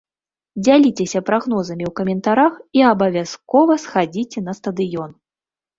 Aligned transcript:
Дзяліцеся 0.65 1.21
прагнозамі 1.27 1.85
ў 1.89 1.93
каментарах 2.01 2.53
і 2.81 2.85
абавязкова 2.93 3.73
схадзіце 3.87 4.39
на 4.51 4.63
стадыён! 4.63 5.11